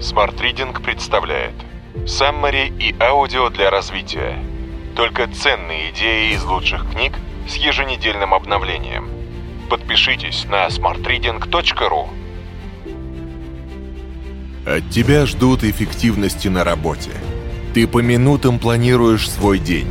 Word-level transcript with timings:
Smart 0.00 0.38
Reading 0.38 0.80
представляет 0.80 1.54
Саммари 2.06 2.72
и 2.78 2.94
аудио 3.00 3.50
для 3.50 3.68
развития. 3.68 4.38
Только 4.94 5.26
ценные 5.26 5.90
идеи 5.90 6.34
из 6.34 6.44
лучших 6.44 6.88
книг 6.92 7.14
с 7.48 7.56
еженедельным 7.56 8.32
обновлением. 8.32 9.08
Подпишитесь 9.68 10.44
на 10.44 10.68
smartreading.ru 10.68 12.06
От 14.66 14.88
тебя 14.90 15.26
ждут 15.26 15.64
эффективности 15.64 16.46
на 16.46 16.62
работе. 16.62 17.10
Ты 17.74 17.88
по 17.88 17.98
минутам 17.98 18.60
планируешь 18.60 19.28
свой 19.28 19.58
день. 19.58 19.88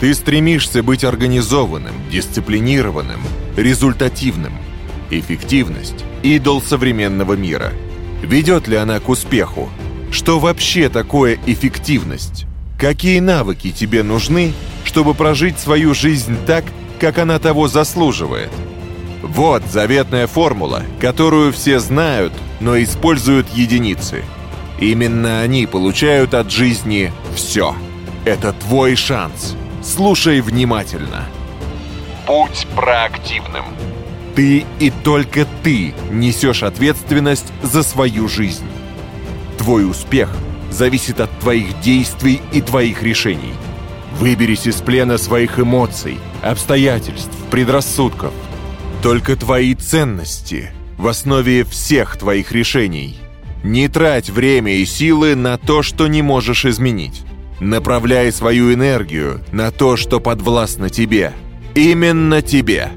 Ты 0.00 0.12
стремишься 0.14 0.82
быть 0.82 1.04
организованным, 1.04 1.94
дисциплинированным, 2.10 3.20
результативным. 3.56 4.54
Эффективность– 5.12 6.04
идол 6.24 6.60
современного 6.60 7.34
мира– 7.34 7.72
Ведет 8.22 8.68
ли 8.68 8.76
она 8.76 9.00
к 9.00 9.08
успеху? 9.08 9.68
Что 10.10 10.38
вообще 10.38 10.88
такое 10.88 11.38
эффективность? 11.46 12.46
Какие 12.78 13.20
навыки 13.20 13.70
тебе 13.70 14.02
нужны, 14.02 14.52
чтобы 14.84 15.14
прожить 15.14 15.58
свою 15.58 15.94
жизнь 15.94 16.36
так, 16.46 16.64
как 17.00 17.18
она 17.18 17.38
того 17.38 17.68
заслуживает? 17.68 18.50
Вот 19.22 19.62
заветная 19.70 20.26
формула, 20.26 20.82
которую 21.00 21.52
все 21.52 21.78
знают, 21.80 22.32
но 22.60 22.80
используют 22.82 23.48
единицы. 23.54 24.24
Именно 24.78 25.40
они 25.40 25.66
получают 25.66 26.34
от 26.34 26.50
жизни 26.50 27.12
все. 27.34 27.74
Это 28.24 28.52
твой 28.52 28.94
шанс. 28.94 29.56
Слушай 29.82 30.40
внимательно. 30.40 31.24
Будь 32.26 32.66
проактивным. 32.74 33.64
Ты 34.36 34.66
и 34.80 34.92
только 35.02 35.46
ты 35.62 35.94
несешь 36.12 36.62
ответственность 36.62 37.50
за 37.62 37.82
свою 37.82 38.28
жизнь. 38.28 38.66
Твой 39.56 39.88
успех 39.88 40.30
зависит 40.70 41.20
от 41.20 41.30
твоих 41.40 41.80
действий 41.80 42.42
и 42.52 42.60
твоих 42.60 43.02
решений. 43.02 43.54
Выберись 44.20 44.66
из 44.66 44.76
плена 44.76 45.16
своих 45.16 45.58
эмоций, 45.58 46.18
обстоятельств, 46.42 47.32
предрассудков. 47.50 48.34
Только 49.02 49.36
твои 49.36 49.74
ценности 49.74 50.70
в 50.98 51.08
основе 51.08 51.64
всех 51.64 52.18
твоих 52.18 52.52
решений. 52.52 53.18
Не 53.64 53.88
трать 53.88 54.28
время 54.28 54.74
и 54.74 54.84
силы 54.84 55.34
на 55.34 55.56
то, 55.56 55.82
что 55.82 56.08
не 56.08 56.20
можешь 56.20 56.66
изменить. 56.66 57.22
Направляй 57.58 58.30
свою 58.32 58.74
энергию 58.74 59.40
на 59.50 59.70
то, 59.70 59.96
что 59.96 60.20
подвластно 60.20 60.90
тебе. 60.90 61.32
Именно 61.74 62.42
тебе. 62.42 62.90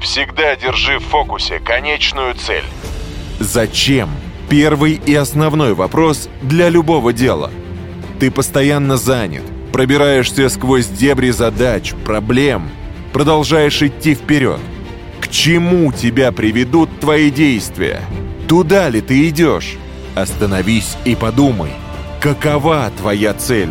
Всегда 0.00 0.54
держи 0.54 0.98
в 0.98 1.04
фокусе 1.04 1.58
конечную 1.58 2.34
цель. 2.34 2.64
Зачем? 3.40 4.08
Первый 4.48 4.92
и 5.04 5.14
основной 5.14 5.74
вопрос 5.74 6.28
для 6.40 6.68
любого 6.68 7.12
дела. 7.12 7.50
Ты 8.18 8.30
постоянно 8.30 8.96
занят, 8.96 9.42
пробираешься 9.72 10.48
сквозь 10.48 10.86
дебри 10.86 11.30
задач, 11.30 11.92
проблем, 12.04 12.70
продолжаешь 13.12 13.82
идти 13.82 14.14
вперед. 14.14 14.60
К 15.20 15.28
чему 15.28 15.92
тебя 15.92 16.32
приведут 16.32 17.00
твои 17.00 17.30
действия? 17.30 18.00
Туда 18.48 18.88
ли 18.88 19.00
ты 19.00 19.28
идешь? 19.28 19.76
Остановись 20.14 20.96
и 21.04 21.14
подумай, 21.14 21.72
какова 22.20 22.90
твоя 22.96 23.34
цель? 23.34 23.70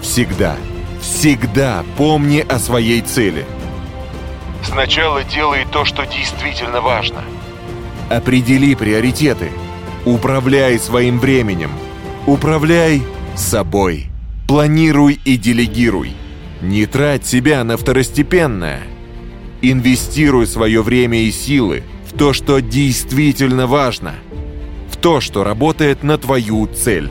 Всегда, 0.00 0.56
всегда 1.00 1.82
помни 1.96 2.44
о 2.48 2.58
своей 2.58 3.00
цели– 3.00 3.44
Сначала 4.64 5.22
делай 5.22 5.66
то, 5.70 5.84
что 5.84 6.04
действительно 6.04 6.80
важно. 6.80 7.22
Определи 8.10 8.74
приоритеты. 8.74 9.50
Управляй 10.04 10.78
своим 10.78 11.18
временем. 11.18 11.70
Управляй 12.26 13.02
собой. 13.36 14.06
Планируй 14.48 15.20
и 15.24 15.36
делегируй. 15.36 16.12
Не 16.60 16.86
трать 16.86 17.26
себя 17.26 17.62
на 17.64 17.76
второстепенное. 17.76 18.80
Инвестируй 19.62 20.46
свое 20.46 20.82
время 20.82 21.18
и 21.18 21.30
силы 21.30 21.82
в 22.06 22.16
то, 22.16 22.32
что 22.32 22.60
действительно 22.60 23.66
важно. 23.66 24.14
В 24.90 24.96
то, 24.96 25.20
что 25.20 25.44
работает 25.44 26.02
на 26.02 26.18
твою 26.18 26.66
цель. 26.66 27.10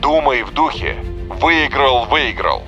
Думай 0.00 0.42
в 0.42 0.52
духе 0.52 0.96
«выиграл-выиграл». 1.40 2.62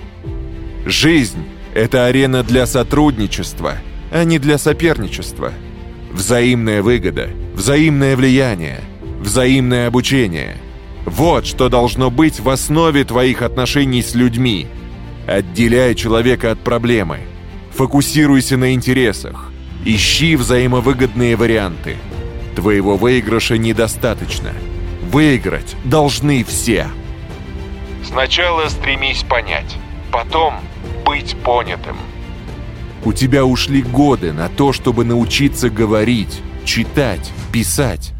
Жизнь– 0.84 1.44
это 1.74 2.06
арена 2.06 2.42
для 2.42 2.66
сотрудничества– 2.66 3.76
а 4.12 4.24
не 4.24 4.38
для 4.38 4.58
соперничества. 4.58 5.52
Взаимная 6.12 6.82
выгода, 6.82 7.30
взаимное 7.54 8.14
влияние, 8.16 8.80
взаимное 9.20 9.88
обучение. 9.88 10.58
Вот 11.06 11.46
что 11.46 11.68
должно 11.68 12.10
быть 12.10 12.38
в 12.38 12.48
основе 12.48 13.04
твоих 13.04 13.42
отношений 13.42 14.02
с 14.02 14.14
людьми. 14.14 14.68
Отделяй 15.26 15.94
человека 15.94 16.50
от 16.50 16.60
проблемы. 16.60 17.20
Фокусируйся 17.72 18.56
на 18.56 18.74
интересах. 18.74 19.50
Ищи 19.84 20.36
взаимовыгодные 20.36 21.34
варианты. 21.36 21.96
Твоего 22.54 22.96
выигрыша 22.96 23.56
недостаточно. 23.56 24.52
Выиграть 25.10 25.74
должны 25.84 26.44
все. 26.44 26.86
Сначала 28.04 28.68
стремись 28.68 29.22
понять, 29.22 29.76
потом 30.10 30.54
быть 31.04 31.34
понятым. 31.42 31.96
У 33.04 33.12
тебя 33.12 33.44
ушли 33.44 33.82
годы 33.82 34.32
на 34.32 34.48
то, 34.48 34.72
чтобы 34.72 35.04
научиться 35.04 35.70
говорить, 35.70 36.40
читать, 36.64 37.32
писать. 37.50 38.12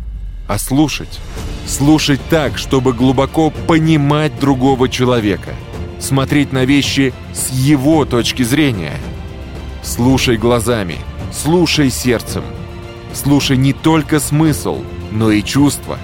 А 0.48 0.59
слушать? 0.59 1.20
Слушать 1.69 2.20
так, 2.28 2.59
чтобы 2.59 2.93
глубоко 2.93 3.50
понимать 3.50 4.38
другого 4.41 4.88
человека. 4.88 5.54
Смотреть 6.00 6.53
на 6.53 6.65
вещи 6.65 7.15
с 7.32 7.50
его 7.53 8.04
точки 8.04 8.43
зрения. 8.43 8.97
Слушай 9.84 10.37
глазами, 10.37 10.97
слушай 11.32 11.88
сердцем. 11.88 12.43
Слушай 13.14 13.56
не 13.56 13.72
только 13.72 14.19
смысл, 14.19 14.82
но 15.12 15.31
и 15.31 15.44
чувства. 15.44 15.97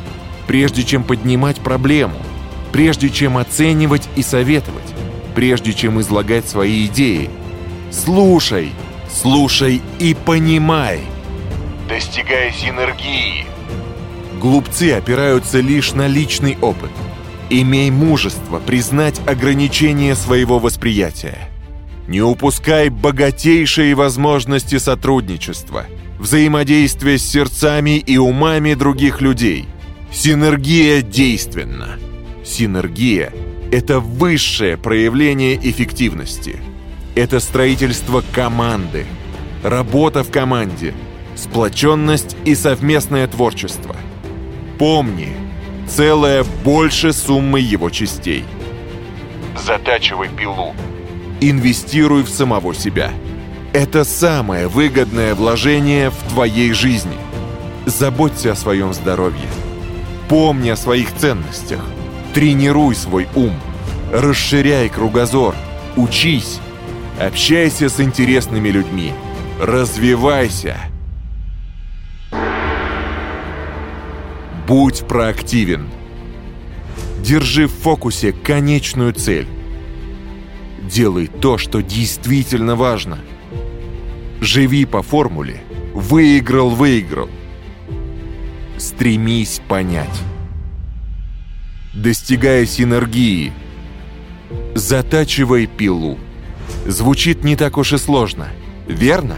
Прежде 0.46 0.84
чем 0.84 1.02
поднимать 1.02 1.58
проблему, 1.58 2.14
прежде 2.70 3.10
чем 3.10 3.38
оценивать 3.38 4.08
и 4.14 4.22
советовать, 4.22 4.94
прежде 5.34 5.72
чем 5.72 6.00
излагать 6.00 6.46
свои 6.48 6.86
идеи– 6.86 7.28
Слушай, 7.90 8.72
слушай 9.10 9.80
и 9.98 10.14
понимай. 10.14 11.00
Достигай 11.88 12.52
синергии. 12.52 13.46
Глупцы 14.38 14.92
опираются 14.92 15.60
лишь 15.60 15.92
на 15.92 16.06
личный 16.06 16.58
опыт. 16.60 16.90
Имей 17.50 17.90
мужество 17.90 18.58
признать 18.58 19.20
ограничения 19.26 20.14
своего 20.14 20.58
восприятия. 20.58 21.38
Не 22.06 22.20
упускай 22.20 22.90
богатейшие 22.90 23.94
возможности 23.94 24.78
сотрудничества, 24.78 25.86
взаимодействия 26.18 27.18
с 27.18 27.24
сердцами 27.24 27.98
и 27.98 28.18
умами 28.18 28.74
других 28.74 29.22
людей. 29.22 29.66
Синергия 30.12 31.00
действенна. 31.00 31.98
Синергия– 32.44 33.32
это 33.72 34.00
высшее 34.00 34.76
проявление 34.76 35.56
эффективности– 35.56 36.56
это 37.18 37.40
строительство 37.40 38.22
команды, 38.32 39.04
работа 39.64 40.22
в 40.22 40.30
команде, 40.30 40.94
сплоченность 41.34 42.36
и 42.44 42.54
совместное 42.54 43.26
творчество. 43.26 43.96
Помни, 44.78 45.34
целое 45.88 46.44
больше 46.64 47.12
суммы 47.12 47.58
его 47.58 47.90
частей. 47.90 48.44
Затачивай 49.60 50.28
пилу. 50.28 50.74
Инвестируй 51.40 52.22
в 52.22 52.28
самого 52.28 52.72
себя. 52.72 53.10
Это 53.72 54.04
самое 54.04 54.68
выгодное 54.68 55.34
вложение 55.34 56.10
в 56.10 56.32
твоей 56.32 56.72
жизни. 56.72 57.18
Заботься 57.84 58.52
о 58.52 58.56
своем 58.56 58.94
здоровье. 58.94 59.48
Помни 60.28 60.68
о 60.68 60.76
своих 60.76 61.12
ценностях. 61.16 61.80
Тренируй 62.32 62.94
свой 62.94 63.26
ум. 63.34 63.54
Расширяй 64.12 64.88
кругозор. 64.88 65.56
Учись 65.96 66.60
Общайся 67.18 67.88
с 67.88 67.98
интересными 68.00 68.68
людьми. 68.68 69.12
Развивайся. 69.60 70.76
Будь 74.68 75.04
проактивен. 75.08 75.88
Держи 77.20 77.66
в 77.66 77.72
фокусе 77.72 78.32
конечную 78.32 79.14
цель. 79.14 79.48
Делай 80.88 81.26
то, 81.26 81.58
что 81.58 81.82
действительно 81.82 82.76
важно. 82.76 83.18
Живи 84.40 84.84
по 84.84 85.02
формуле 85.02 85.60
«выиграл-выиграл». 85.94 87.28
Стремись 88.78 89.60
понять. 89.66 90.22
Достигая 91.92 92.64
синергии, 92.64 93.52
затачивай 94.76 95.66
пилу. 95.66 96.16
Звучит 96.88 97.44
не 97.44 97.54
так 97.54 97.76
уж 97.76 97.92
и 97.92 97.98
сложно, 97.98 98.48
верно? 98.86 99.36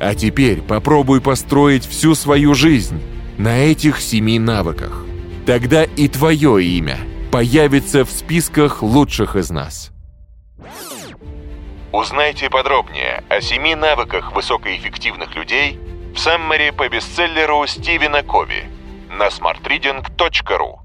А 0.00 0.16
теперь 0.16 0.60
попробуй 0.60 1.20
построить 1.20 1.86
всю 1.86 2.16
свою 2.16 2.52
жизнь 2.54 3.00
на 3.38 3.58
этих 3.58 4.00
семи 4.00 4.40
навыках. 4.40 5.06
Тогда 5.46 5.84
и 5.84 6.08
твое 6.08 6.64
имя 6.64 6.98
появится 7.30 8.04
в 8.04 8.10
списках 8.10 8.82
лучших 8.82 9.36
из 9.36 9.50
нас. 9.50 9.92
Узнайте 11.92 12.50
подробнее 12.50 13.22
о 13.28 13.40
семи 13.40 13.76
навыках 13.76 14.34
высокоэффективных 14.34 15.36
людей 15.36 15.78
в 16.12 16.18
саммаре 16.18 16.72
по 16.72 16.88
бестселлеру 16.88 17.64
Стивена 17.68 18.24
Кови 18.24 18.64
на 19.16 19.28
smartreading.ru. 19.28 20.83